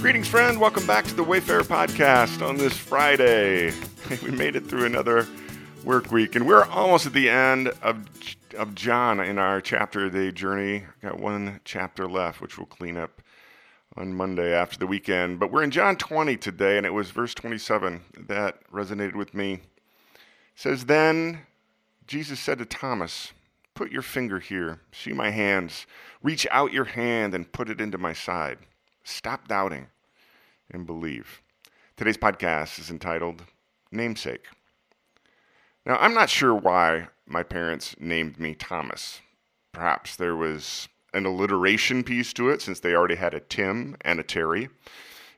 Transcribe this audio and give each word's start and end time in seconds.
Greetings, 0.00 0.28
friend. 0.28 0.58
Welcome 0.58 0.86
back 0.86 1.04
to 1.04 1.14
the 1.14 1.22
Wayfarer 1.22 1.60
podcast 1.60 2.40
on 2.40 2.56
this 2.56 2.74
Friday. 2.74 3.74
We 4.22 4.30
made 4.30 4.56
it 4.56 4.66
through 4.66 4.86
another 4.86 5.28
work 5.84 6.10
week, 6.10 6.34
and 6.34 6.46
we're 6.46 6.64
almost 6.64 7.04
at 7.04 7.12
the 7.12 7.28
end 7.28 7.68
of, 7.82 8.08
of 8.56 8.74
John 8.74 9.20
in 9.20 9.38
our 9.38 9.60
chapter 9.60 10.06
a 10.06 10.10
day 10.10 10.32
journey. 10.32 10.84
Got 11.02 11.20
one 11.20 11.60
chapter 11.64 12.08
left, 12.08 12.40
which 12.40 12.56
we'll 12.56 12.66
clean 12.66 12.96
up 12.96 13.20
on 13.94 14.14
Monday 14.14 14.54
after 14.54 14.78
the 14.78 14.86
weekend. 14.86 15.38
But 15.38 15.52
we're 15.52 15.62
in 15.62 15.70
John 15.70 15.96
20 15.96 16.38
today, 16.38 16.78
and 16.78 16.86
it 16.86 16.94
was 16.94 17.10
verse 17.10 17.34
27 17.34 18.00
that 18.26 18.66
resonated 18.72 19.16
with 19.16 19.34
me. 19.34 19.52
It 19.52 19.60
says, 20.54 20.86
Then 20.86 21.42
Jesus 22.06 22.40
said 22.40 22.58
to 22.58 22.64
Thomas, 22.64 23.32
Put 23.74 23.92
your 23.92 24.02
finger 24.02 24.40
here, 24.40 24.80
see 24.92 25.12
my 25.12 25.28
hands. 25.28 25.86
Reach 26.22 26.46
out 26.50 26.72
your 26.72 26.86
hand 26.86 27.34
and 27.34 27.52
put 27.52 27.68
it 27.68 27.82
into 27.82 27.98
my 27.98 28.14
side. 28.14 28.58
Stop 29.10 29.48
doubting 29.48 29.88
and 30.70 30.86
believe. 30.86 31.42
Today's 31.96 32.16
podcast 32.16 32.78
is 32.78 32.90
entitled 32.90 33.42
Namesake. 33.90 34.46
Now, 35.84 35.96
I'm 35.96 36.14
not 36.14 36.30
sure 36.30 36.54
why 36.54 37.08
my 37.26 37.42
parents 37.42 37.96
named 37.98 38.38
me 38.38 38.54
Thomas. 38.54 39.20
Perhaps 39.72 40.14
there 40.14 40.36
was 40.36 40.88
an 41.12 41.26
alliteration 41.26 42.04
piece 42.04 42.32
to 42.34 42.50
it 42.50 42.62
since 42.62 42.78
they 42.78 42.94
already 42.94 43.16
had 43.16 43.34
a 43.34 43.40
Tim 43.40 43.96
and 44.02 44.20
a 44.20 44.22
Terry. 44.22 44.68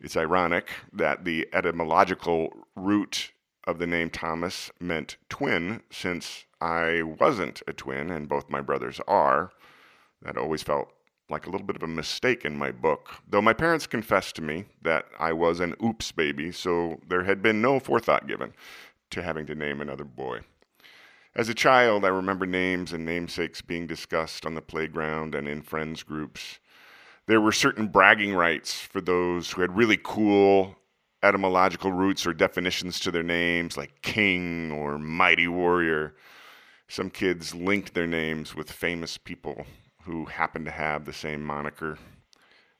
It's 0.00 0.16
ironic 0.16 0.68
that 0.92 1.24
the 1.24 1.48
etymological 1.52 2.66
root 2.74 3.30
of 3.64 3.78
the 3.78 3.86
name 3.86 4.10
Thomas 4.10 4.72
meant 4.80 5.16
twin 5.28 5.82
since 5.92 6.44
I 6.60 7.02
wasn't 7.02 7.62
a 7.68 7.72
twin 7.72 8.10
and 8.10 8.28
both 8.28 8.50
my 8.50 8.60
brothers 8.60 9.00
are. 9.06 9.52
That 10.22 10.36
always 10.36 10.64
felt 10.64 10.92
like 11.30 11.46
a 11.46 11.50
little 11.50 11.66
bit 11.66 11.76
of 11.76 11.82
a 11.82 11.88
mistake 11.88 12.44
in 12.44 12.56
my 12.56 12.70
book, 12.70 13.10
though 13.28 13.40
my 13.40 13.52
parents 13.52 13.86
confessed 13.86 14.36
to 14.36 14.42
me 14.42 14.64
that 14.82 15.06
I 15.18 15.32
was 15.32 15.60
an 15.60 15.74
oops 15.82 16.12
baby, 16.12 16.52
so 16.52 17.00
there 17.08 17.24
had 17.24 17.42
been 17.42 17.62
no 17.62 17.78
forethought 17.78 18.26
given 18.26 18.52
to 19.10 19.22
having 19.22 19.46
to 19.46 19.54
name 19.54 19.80
another 19.80 20.04
boy. 20.04 20.40
As 21.34 21.48
a 21.48 21.54
child, 21.54 22.04
I 22.04 22.08
remember 22.08 22.46
names 22.46 22.92
and 22.92 23.04
namesakes 23.04 23.62
being 23.62 23.86
discussed 23.86 24.44
on 24.44 24.54
the 24.54 24.60
playground 24.60 25.34
and 25.34 25.46
in 25.46 25.62
friends 25.62 26.02
groups. 26.02 26.58
There 27.26 27.40
were 27.40 27.52
certain 27.52 27.86
bragging 27.86 28.34
rights 28.34 28.80
for 28.80 29.00
those 29.00 29.52
who 29.52 29.60
had 29.60 29.76
really 29.76 29.98
cool 30.02 30.76
etymological 31.22 31.92
roots 31.92 32.26
or 32.26 32.32
definitions 32.32 32.98
to 33.00 33.10
their 33.10 33.22
names, 33.22 33.76
like 33.76 34.02
king 34.02 34.72
or 34.72 34.98
mighty 34.98 35.46
warrior. 35.46 36.16
Some 36.88 37.10
kids 37.10 37.54
linked 37.54 37.94
their 37.94 38.06
names 38.06 38.56
with 38.56 38.72
famous 38.72 39.16
people 39.16 39.66
who 40.04 40.24
happened 40.24 40.64
to 40.66 40.70
have 40.70 41.04
the 41.04 41.12
same 41.12 41.42
moniker. 41.42 41.98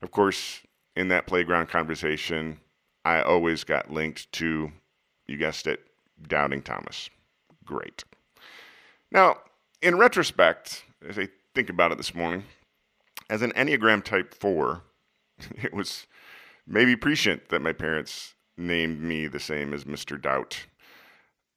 Of 0.01 0.11
course, 0.11 0.61
in 0.95 1.07
that 1.09 1.27
playground 1.27 1.69
conversation, 1.69 2.59
I 3.05 3.21
always 3.21 3.63
got 3.63 3.91
linked 3.91 4.31
to, 4.33 4.71
you 5.27 5.37
guessed 5.37 5.67
it, 5.67 5.81
Doubting 6.27 6.61
Thomas. 6.61 7.09
Great. 7.65 8.03
Now, 9.11 9.37
in 9.81 9.97
retrospect, 9.97 10.83
as 11.07 11.17
I 11.17 11.29
think 11.55 11.69
about 11.69 11.91
it 11.91 11.97
this 11.97 12.13
morning, 12.13 12.43
as 13.29 13.41
an 13.41 13.51
Enneagram 13.53 14.03
Type 14.03 14.33
4, 14.33 14.81
it 15.63 15.73
was 15.73 16.07
maybe 16.67 16.95
prescient 16.95 17.49
that 17.49 17.61
my 17.61 17.73
parents 17.73 18.35
named 18.57 19.01
me 19.01 19.27
the 19.27 19.39
same 19.39 19.73
as 19.73 19.85
Mr. 19.85 20.21
Doubt. 20.21 20.65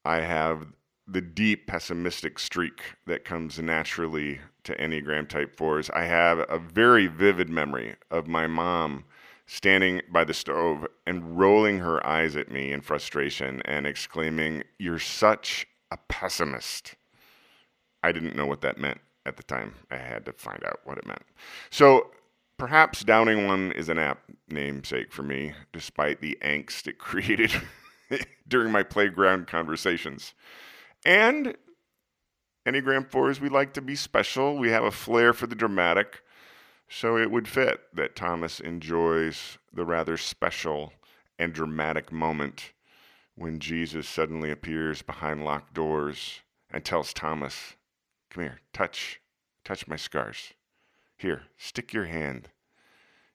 I 0.05 0.21
have 0.21 0.67
the 1.07 1.21
deep 1.21 1.67
pessimistic 1.67 2.39
streak 2.39 2.81
that 3.07 3.25
comes 3.25 3.59
naturally 3.59 4.41
to 4.65 4.77
Enneagram 4.77 5.29
Type 5.29 5.57
4s. 5.57 5.91
I 5.95 6.05
have 6.05 6.39
a 6.49 6.59
very 6.59 7.07
vivid 7.07 7.49
memory 7.49 7.97
of 8.11 8.27
my 8.27 8.47
mom 8.47 9.05
standing 9.47 10.01
by 10.11 10.25
the 10.25 10.35
stove 10.35 10.87
and 11.07 11.39
rolling 11.39 11.79
her 11.79 12.05
eyes 12.07 12.35
at 12.37 12.51
me 12.51 12.73
in 12.73 12.81
frustration 12.81 13.63
and 13.65 13.87
exclaiming, 13.87 14.65
You're 14.79 14.99
such 14.99 15.67
a 15.91 15.99
pessimist. 16.09 16.95
I 18.03 18.13
didn't 18.13 18.37
know 18.37 18.47
what 18.47 18.63
that 18.63 18.79
meant 18.79 19.01
at 19.27 19.37
the 19.37 19.43
time. 19.43 19.75
I 19.91 19.97
had 19.97 20.25
to 20.27 20.33
find 20.33 20.63
out 20.65 20.81
what 20.85 20.99
it 20.99 21.07
meant. 21.07 21.23
So 21.71 22.11
perhaps 22.59 23.05
Doubting 23.05 23.47
One 23.47 23.73
is 23.73 23.89
an 23.89 23.99
apt 23.99 24.31
namesake 24.49 25.13
for 25.13 25.23
me, 25.23 25.53
despite 25.73 26.21
the 26.21 26.39
angst 26.43 26.87
it 26.87 26.99
created 26.99 27.53
during 28.49 28.73
my 28.73 28.83
playground 28.83 29.47
conversations. 29.47 30.35
And 31.05 31.55
Enneagram 32.67 33.07
4s, 33.07 33.41
we 33.41 33.51
like 33.51 33.75
to 33.75 33.83
be 33.83 33.95
special. 33.95 34.57
We 34.57 34.71
have 34.71 34.85
a 34.85 34.91
flair 34.91 35.35
for 35.35 35.47
the 35.47 35.55
dramatic. 35.55 36.23
So 36.89 37.19
it 37.19 37.31
would 37.31 37.47
fit 37.47 37.81
that 37.93 38.17
Thomas 38.17 38.59
enjoys 38.59 39.59
the 39.73 39.85
rather 39.85 40.17
special 40.17 40.95
and 41.39 41.53
dramatic 41.53 42.11
moment 42.11 42.73
when 43.35 43.59
Jesus 43.59 44.09
suddenly 44.09 44.51
appears 44.51 45.03
behind 45.03 45.45
locked 45.45 45.75
doors 45.75 46.41
and 46.71 46.83
tells 46.83 47.13
Thomas, 47.13 47.75
Come 48.31 48.45
here, 48.45 48.61
touch, 48.73 49.21
touch 49.65 49.87
my 49.87 49.97
scars. 49.97 50.55
Here, 51.19 51.43
stick 51.59 51.93
your 51.93 52.07
hand 52.07 52.49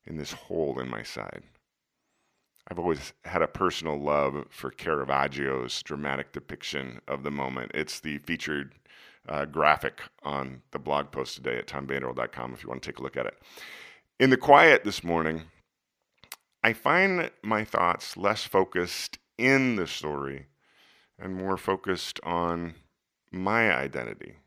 in 0.06 0.18
this 0.18 0.32
hole 0.32 0.80
in 0.80 0.90
my 0.90 1.04
side. 1.04 1.44
I've 2.68 2.80
always 2.80 3.14
had 3.26 3.42
a 3.42 3.48
personal 3.48 4.00
love 4.00 4.46
for 4.50 4.72
Caravaggio's 4.72 5.82
dramatic 5.84 6.32
depiction 6.32 7.02
of 7.08 7.24
the 7.24 7.32
moment. 7.32 7.72
It's 7.74 8.00
the 8.00 8.18
featured 8.20 8.74
uh, 9.30 9.46
graphic 9.46 10.02
on 10.24 10.62
the 10.72 10.80
blog 10.80 11.12
post 11.12 11.36
today 11.36 11.58
at 11.58 11.68
tomvanderwell.com 11.68 12.54
if 12.54 12.64
you 12.64 12.70
want 12.70 12.82
to 12.82 12.90
take 12.90 13.00
a 13.00 13.04
look 13.04 13.16
at 13.16 13.28
it. 13.28 13.38
In 14.20 14.32
the 14.32 14.38
quiet 14.38 14.84
this 14.84 15.04
morning, 15.04 15.44
I 16.64 16.74
find 16.74 17.32
my 17.42 17.64
thoughts 17.64 18.18
less 18.18 18.44
focused 18.44 19.20
in 19.38 19.76
the 19.78 19.88
story 19.88 20.48
and 21.18 21.36
more 21.36 21.58
focused 21.58 22.20
on 22.24 22.74
my 23.32 23.74
identity 23.74 24.38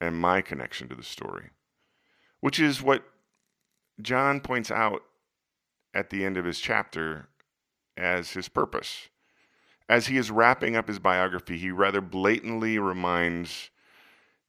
and 0.00 0.16
my 0.16 0.40
connection 0.40 0.88
to 0.88 0.94
the 0.94 1.02
story, 1.02 1.50
which 2.40 2.60
is 2.60 2.82
what 2.82 3.04
John 4.00 4.40
points 4.40 4.70
out 4.70 5.02
at 5.92 6.10
the 6.10 6.24
end 6.24 6.36
of 6.36 6.44
his 6.44 6.60
chapter 6.60 7.28
as 7.96 8.32
his 8.32 8.48
purpose. 8.48 9.08
As 9.88 10.06
he 10.06 10.16
is 10.16 10.30
wrapping 10.30 10.76
up 10.76 10.88
his 10.88 10.98
biography, 10.98 11.58
he 11.58 11.70
rather 11.70 12.00
blatantly 12.00 12.78
reminds 12.78 13.70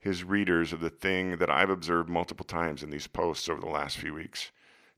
his 0.06 0.24
readers 0.24 0.72
of 0.72 0.82
the 0.82 0.90
thing 0.92 1.38
that 1.38 1.50
I've 1.50 1.72
observed 1.72 2.10
multiple 2.10 2.46
times 2.46 2.84
in 2.84 2.92
these 2.92 3.08
posts 3.08 3.50
over 3.50 3.60
the 3.60 3.66
last 3.66 3.98
few 3.98 4.14
weeks. 4.14 4.52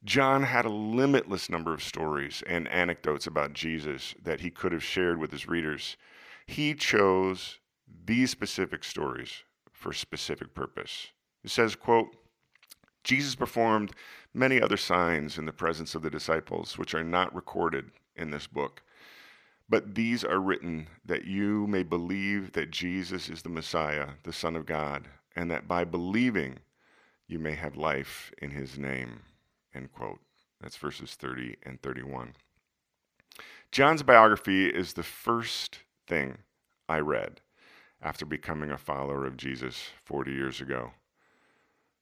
John 0.03 0.43
had 0.43 0.65
a 0.65 0.69
limitless 0.69 1.49
number 1.49 1.73
of 1.73 1.81
stories 1.81 2.43
and 2.45 2.67
anecdotes 2.67 3.25
about 3.25 3.53
Jesus 3.53 4.13
that 4.21 4.41
he 4.41 4.49
could 4.49 4.73
have 4.73 4.83
shared 4.83 5.17
with 5.17 5.31
his 5.31 5.47
readers. 5.47 5.95
He 6.45 6.73
chose 6.73 7.59
these 8.05 8.31
specific 8.31 8.83
stories 8.83 9.43
for 9.71 9.93
specific 9.93 10.53
purpose. 10.53 11.07
It 11.41 11.51
says, 11.51 11.73
quote, 11.73 12.09
Jesus 13.05 13.33
performed 13.33 13.93
many 14.33 14.61
other 14.61 14.75
signs 14.75 15.37
in 15.37 15.45
the 15.45 15.53
presence 15.53 15.95
of 15.95 16.01
the 16.01 16.09
disciples, 16.09 16.77
which 16.77 16.93
are 16.93 17.05
not 17.05 17.33
recorded 17.33 17.91
in 18.17 18.29
this 18.31 18.45
book. 18.45 18.83
But 19.69 19.95
these 19.95 20.23
are 20.23 20.39
written 20.39 20.87
that 21.05 21.25
you 21.25 21.67
may 21.67 21.83
believe 21.83 22.53
that 22.53 22.71
Jesus 22.71 23.29
is 23.29 23.41
the 23.41 23.49
Messiah, 23.49 24.11
the 24.23 24.31
Son 24.31 24.55
of 24.55 24.65
God, 24.65 25.07
and 25.35 25.51
that 25.51 25.67
by 25.67 25.83
believing 25.83 26.59
you 27.27 27.39
may 27.39 27.55
have 27.55 27.75
life 27.75 28.31
in 28.41 28.51
his 28.51 28.77
name. 28.77 29.21
End 29.75 29.91
quote. 29.91 30.19
That's 30.61 30.77
verses 30.77 31.15
30 31.15 31.57
and 31.63 31.81
31. 31.81 32.33
John's 33.71 34.03
biography 34.03 34.67
is 34.67 34.93
the 34.93 35.03
first 35.03 35.79
thing 36.07 36.37
I 36.87 36.99
read 36.99 37.41
after 38.01 38.25
becoming 38.25 38.71
a 38.71 38.77
follower 38.77 39.25
of 39.25 39.37
Jesus 39.37 39.89
40 40.05 40.31
years 40.31 40.61
ago. 40.61 40.91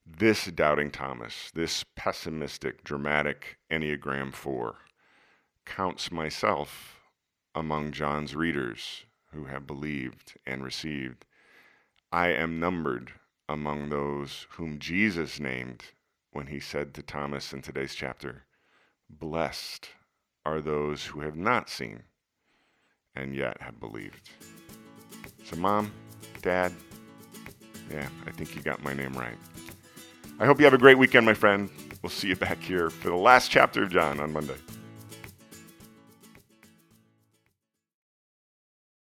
This 0.06 0.46
doubting 0.46 0.92
Thomas, 0.92 1.50
this 1.56 1.84
pessimistic, 1.96 2.84
dramatic 2.84 3.58
Enneagram 3.72 4.34
4, 4.34 4.76
counts 5.66 6.12
myself 6.12 7.02
among 7.56 7.94
John's 7.94 8.36
readers 8.36 9.06
who 9.34 9.46
have 9.46 9.66
believed 9.66 10.34
and 10.46 10.64
received. 10.64 11.26
I 12.12 12.28
am 12.28 12.60
numbered 12.60 13.14
among 13.48 13.90
those 13.90 14.46
whom 14.52 14.78
Jesus 14.78 15.40
named 15.40 15.84
when 16.32 16.48
he 16.48 16.60
said 16.60 16.94
to 16.94 17.02
Thomas 17.02 17.54
in 17.54 17.62
today's 17.62 17.96
chapter, 17.96 18.44
Blessed 19.10 19.90
are 20.46 20.62
those 20.62 21.06
who 21.06 21.22
have 21.22 21.38
not 21.38 21.70
seen 21.70 22.04
and 23.16 23.34
yet 23.34 23.62
have 23.62 23.80
believed. 23.80 24.30
So, 25.46 25.56
mom, 25.56 25.92
dad, 26.42 26.74
yeah, 27.90 28.10
I 28.28 28.32
think 28.32 28.56
you 28.56 28.62
got 28.62 28.84
my 28.84 28.94
name 28.94 29.14
right. 29.14 29.38
I 30.40 30.46
hope 30.46 30.60
you 30.60 30.66
have 30.66 30.74
a 30.74 30.78
great 30.78 30.98
weekend, 30.98 31.26
my 31.26 31.34
friend. 31.34 31.70
We'll 32.04 32.10
see 32.10 32.28
you 32.28 32.36
back 32.36 32.62
here 32.62 32.90
for 32.90 33.10
the 33.10 33.16
last 33.16 33.50
chapter 33.50 33.84
of 33.84 33.90
John 33.90 34.20
on 34.20 34.34
Monday. 34.34 34.58